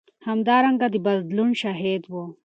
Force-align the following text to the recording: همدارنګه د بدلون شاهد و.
همدارنګه 0.27 0.87
د 0.93 0.95
بدلون 1.05 1.49
شاهد 1.61 2.03
و. 2.11 2.13